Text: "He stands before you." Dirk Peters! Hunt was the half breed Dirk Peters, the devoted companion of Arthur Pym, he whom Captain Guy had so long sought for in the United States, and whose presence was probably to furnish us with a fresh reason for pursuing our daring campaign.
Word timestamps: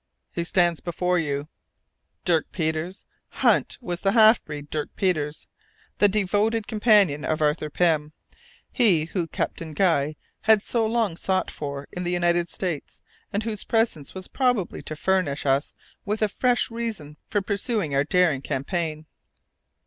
"He 0.31 0.43
stands 0.45 0.79
before 0.81 1.19
you." 1.19 1.47
Dirk 2.25 2.51
Peters! 2.51 3.05
Hunt 3.33 3.77
was 3.81 4.01
the 4.01 4.13
half 4.13 4.43
breed 4.43 4.71
Dirk 4.71 4.89
Peters, 4.95 5.45
the 5.99 6.07
devoted 6.09 6.65
companion 6.67 7.23
of 7.23 7.39
Arthur 7.39 7.69
Pym, 7.69 8.11
he 8.71 9.05
whom 9.05 9.27
Captain 9.27 9.73
Guy 9.75 10.15
had 10.41 10.63
so 10.63 10.87
long 10.87 11.15
sought 11.17 11.51
for 11.51 11.87
in 11.91 12.03
the 12.03 12.09
United 12.09 12.49
States, 12.49 13.03
and 13.31 13.43
whose 13.43 13.63
presence 13.63 14.15
was 14.15 14.27
probably 14.27 14.81
to 14.81 14.95
furnish 14.95 15.45
us 15.45 15.75
with 16.03 16.23
a 16.23 16.27
fresh 16.27 16.71
reason 16.71 17.17
for 17.27 17.43
pursuing 17.43 17.93
our 17.93 18.03
daring 18.03 18.41
campaign. 18.41 19.05